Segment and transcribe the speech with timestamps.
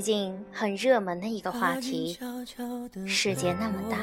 [0.00, 2.16] 近很热门的一个话题，
[3.06, 3.96] 世界那么大，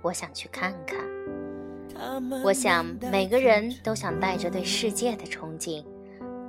[0.00, 0.98] 我想去看看。
[2.44, 5.84] 我想每个人都想带着对世界的憧憬，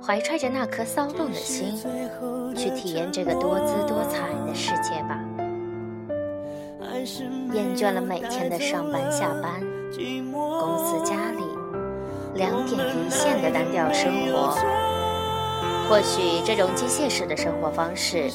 [0.00, 1.76] 怀揣着那颗骚动的心，
[2.54, 5.18] 去体验这个多姿多彩的世界吧。
[7.52, 9.60] 厌倦了每天的上班下班、
[10.32, 11.42] 公司家里
[12.34, 14.97] 两点一线的单调生活。
[15.88, 18.30] 或许这种机械式的生活方式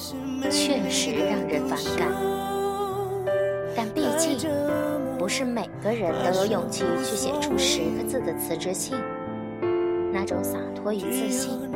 [0.49, 2.07] 确实让人反感，
[3.75, 4.49] 但毕竟
[5.19, 8.97] 不是每个人都有勇气去写出十个字的辞职信。
[10.11, 11.71] 那种洒脱与自信，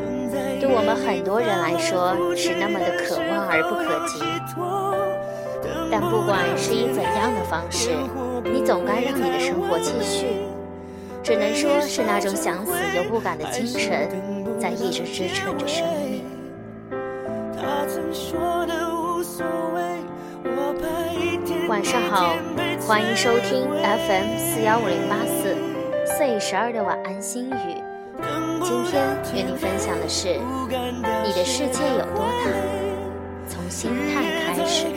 [0.59, 4.19] 对我们很多人来说是那么的可望而不可及。
[5.91, 7.91] 但不管是以怎样的方式，
[8.43, 10.25] 你总该让你的生活继续。
[11.23, 14.07] 只能说是那种想死又不敢的精神。
[14.59, 16.23] 在一直支撑着生命。
[21.67, 22.33] 晚上好，
[22.87, 25.55] 欢迎收听 FM 四幺五零八四
[26.17, 27.83] C 十二的晚安心语。
[28.63, 30.39] 今天与你分享的是：
[31.23, 32.51] 你的世界有多大？
[33.47, 34.87] 从心态开始。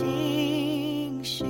[0.00, 1.46] 清醒。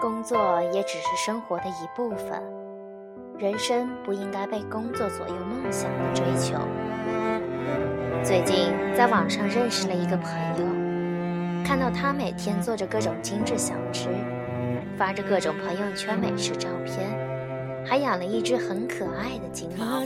[0.00, 2.42] 工作也只是生活的一部分，
[3.38, 6.56] 人生不应该被工作左右梦想的追求。
[8.22, 10.64] 最近在网上认识了一个朋友，
[11.66, 14.08] 看到他每天做着各种精致小吃。
[14.96, 17.08] 发着各种朋友圈美食照片，
[17.84, 20.04] 还养了一只很可爱的金毛。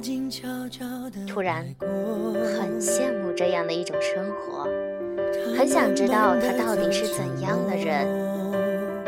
[1.27, 4.67] 突然，很羡慕这样的一种生活，
[5.57, 8.07] 很想知道他到底是怎样的人，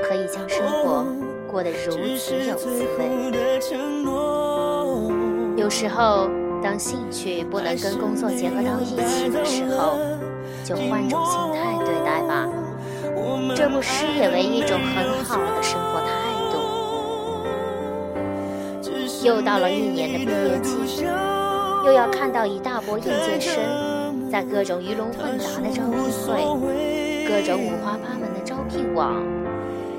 [0.03, 1.05] 可以将生活
[1.51, 2.69] 过得如此有滋
[2.99, 3.09] 味。
[5.57, 6.29] 有时候，
[6.63, 9.99] 当兴趣不能跟工作结合到一起的时候，
[10.65, 12.49] 就换种心态对待吧。
[13.55, 15.86] 这不失也为一种很好的生活
[19.27, 21.05] 又到了一年的毕业季，
[21.85, 26.39] 又要看到一大波应届生在各种鱼龙混杂的招聘会、
[27.27, 29.21] 各种五花八门的招聘网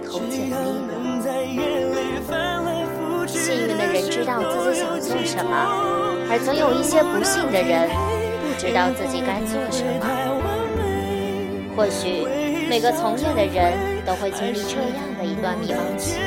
[0.02, 0.96] 投简历了。
[3.28, 5.52] 幸运的人知道自己想做什么，
[6.32, 7.90] 而总有一些不幸的人
[8.40, 10.08] 不知道自己该做什么。
[11.76, 12.26] 或许。
[12.70, 13.74] 每个从业的人
[14.06, 16.20] 都会经历这样的一段迷茫期。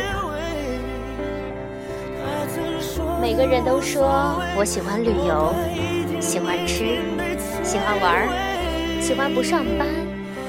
[3.30, 5.54] 每个人都说我喜欢旅游，
[6.20, 6.98] 喜欢吃，
[7.62, 8.28] 喜欢玩
[9.00, 9.86] 喜欢不上班，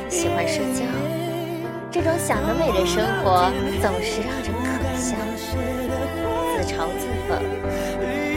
[0.09, 0.81] 喜欢社交。
[1.91, 5.13] 这种想得美的生活总是让人可笑，
[6.57, 7.37] 自嘲自讽，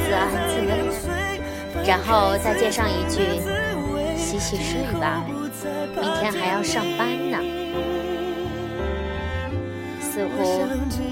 [0.05, 0.77] 自安自乐，
[1.87, 3.41] 然后再接上一句：
[4.15, 5.25] 洗洗睡吧。
[5.99, 7.39] 明天还要上班呢，
[10.15, 10.63] 似乎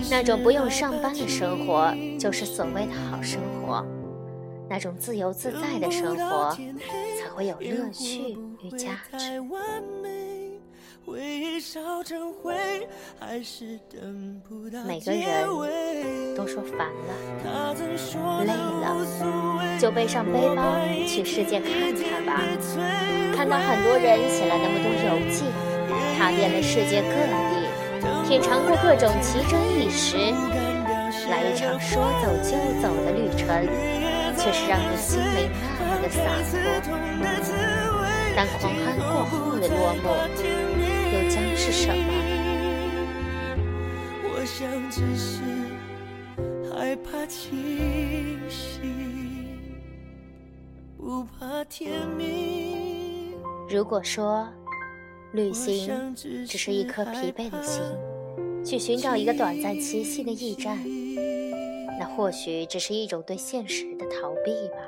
[0.08, 3.84] 那种不用上班的生活就是所谓的好生活，
[4.70, 6.56] 那种自由自在的生活
[7.20, 9.42] 才会有乐趣与价值。
[14.86, 15.48] 每个人
[16.36, 17.74] 都说烦了、
[18.44, 20.76] 累了，就背上背包
[21.08, 22.40] 去世界看看吧。
[23.34, 25.42] 看到很多人写了那么多游记，
[26.16, 27.08] 踏遍了世界各
[27.50, 27.61] 地，
[28.28, 30.16] 品尝过各种奇珍异食，
[31.28, 33.46] 来一场说走就走的旅程，
[34.36, 36.58] 却是让你心里那么的洒脱。
[38.34, 40.06] 但狂欢过后的落寞。
[41.12, 42.10] 又将是什么？
[44.24, 45.42] 我想只是
[46.72, 48.80] 害怕清醒，
[50.96, 53.34] 不怕天明。
[53.68, 54.48] 如果说
[55.32, 57.82] 旅行只是一颗疲惫的心，
[58.64, 60.78] 去寻找一个短暂栖息的驿站，
[61.98, 64.78] 那或许只是一种对现实的逃避吧。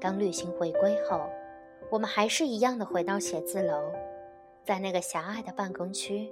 [0.00, 1.20] 当旅行回归后，
[1.90, 3.92] 我们还是一样的回到写字楼。
[4.64, 6.30] 在那个狭隘的办公区，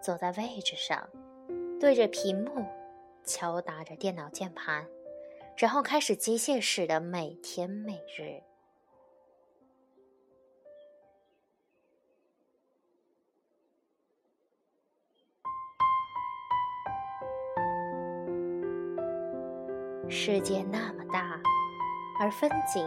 [0.00, 1.08] 坐在位置上，
[1.80, 2.64] 对着屏幕，
[3.24, 4.86] 敲打着电脑键盘，
[5.56, 8.40] 然后开始机械式的每天每日。
[20.08, 21.40] 世界那么大，
[22.20, 22.86] 而风景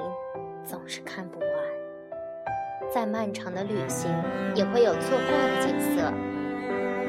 [0.63, 1.49] 总是看不完。
[2.91, 4.09] 再漫长的旅行，
[4.55, 6.11] 也会有错过的景色。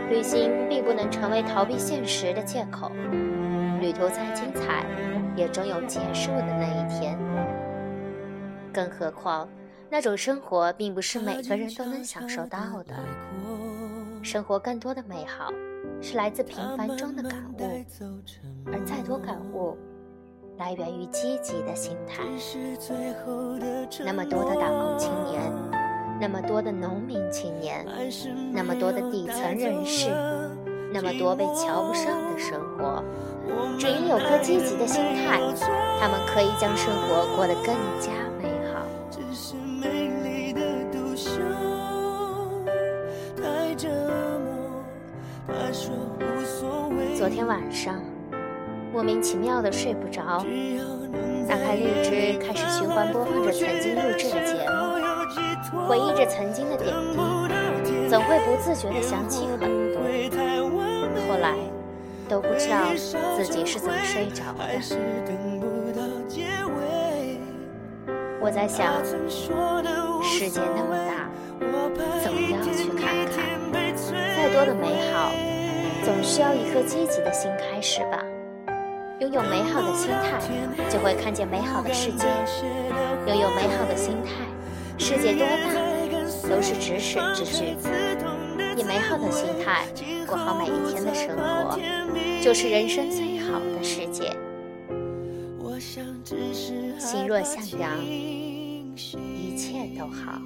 [0.08, 2.90] 旅行并不能成为逃避现实的借口。
[3.80, 4.84] 旅途再精彩，
[5.36, 7.16] 也终有结束的那一天。
[8.72, 9.48] 更何况，
[9.88, 12.94] 那种生活并不是每个人都能享受到的。
[14.22, 15.50] 生活更多的美好，
[16.02, 17.62] 是来自平凡中的感悟，
[18.66, 19.78] 而再多感悟，
[20.60, 22.22] 来源于积极的心态。
[24.04, 25.40] 那么多的打工青年，
[26.20, 27.82] 那么多的农民青年，
[28.52, 30.10] 那么多的底层人士，
[30.92, 33.02] 那么多被瞧不上的生活，
[33.78, 35.40] 只因有颗积极的心态，
[35.98, 38.84] 他们可以将生活过得更加美好。
[47.16, 47.98] 昨天晚上，
[48.92, 50.44] 莫名其妙的睡不着，
[51.48, 56.92] 打开荔枝，开始循环播放着曾经录制的节目，回忆着曾经的点
[57.84, 60.00] 滴，总会不自觉的想起很多。
[61.28, 61.54] 后来
[62.28, 62.92] 都不知道
[63.36, 64.64] 自己是怎么睡着的。
[68.40, 69.04] 我在想，
[70.22, 71.30] 世界那么大，
[72.24, 73.38] 总要去看看。
[74.36, 75.30] 再多的美好。
[76.02, 78.24] 总需要一颗积极的心开始吧。
[79.32, 80.40] 拥有美好的心态，
[80.90, 82.26] 就会看见美好的世界。
[83.28, 84.32] 拥有美好的心态，
[84.98, 85.72] 世界多大
[86.48, 87.76] 都是咫尺之距。
[88.76, 89.86] 以美好的心态
[90.26, 91.78] 过好每一天的生活，
[92.42, 94.36] 就是人生最好的世界。
[96.98, 100.42] 心若向阳，一切都好。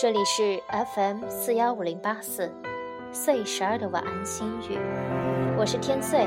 [0.00, 0.62] 这里是
[0.94, 2.48] FM 四幺五零八四，
[3.10, 4.78] 岁十二的晚安心语，
[5.58, 6.24] 我是天岁，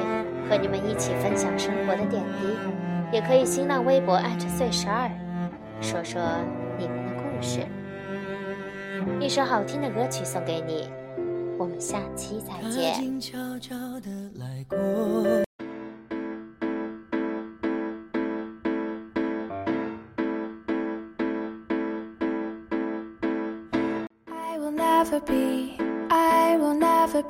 [0.50, 4.20] 和你们一起分享生活的点滴，也可以新浪微博
[4.58, 5.10] 岁十二，
[5.80, 6.22] 说说
[6.78, 7.66] 你们的故事。
[9.22, 10.90] 一首好听的歌曲送给你，
[11.58, 13.22] 我们下期再见。
[13.22, 14.78] 悄悄的来过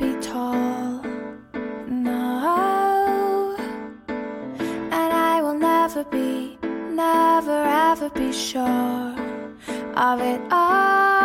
[0.01, 1.03] be tall.
[1.87, 3.55] No.
[4.99, 6.57] And I will never be,
[7.03, 7.59] never
[7.89, 9.15] ever be sure
[9.95, 11.20] of it all.